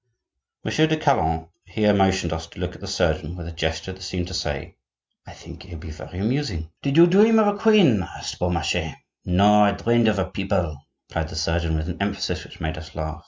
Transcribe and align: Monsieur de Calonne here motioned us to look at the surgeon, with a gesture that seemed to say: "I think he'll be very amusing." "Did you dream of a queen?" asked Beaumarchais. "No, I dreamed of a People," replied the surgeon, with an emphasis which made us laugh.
Monsieur 0.65 0.87
de 0.87 0.97
Calonne 0.97 1.47
here 1.63 1.93
motioned 1.93 2.33
us 2.33 2.47
to 2.47 2.59
look 2.59 2.73
at 2.73 2.81
the 2.81 2.87
surgeon, 2.87 3.35
with 3.37 3.47
a 3.47 3.51
gesture 3.51 3.93
that 3.93 4.01
seemed 4.01 4.27
to 4.29 4.33
say: 4.33 4.75
"I 5.27 5.33
think 5.33 5.61
he'll 5.61 5.77
be 5.77 5.91
very 5.91 6.17
amusing." 6.17 6.71
"Did 6.81 6.97
you 6.97 7.05
dream 7.05 7.37
of 7.37 7.45
a 7.53 7.59
queen?" 7.59 8.01
asked 8.01 8.39
Beaumarchais. 8.39 8.95
"No, 9.25 9.63
I 9.63 9.73
dreamed 9.73 10.07
of 10.07 10.17
a 10.17 10.25
People," 10.25 10.81
replied 11.07 11.29
the 11.29 11.35
surgeon, 11.35 11.77
with 11.77 11.87
an 11.87 12.01
emphasis 12.01 12.43
which 12.43 12.59
made 12.59 12.79
us 12.79 12.95
laugh. 12.95 13.19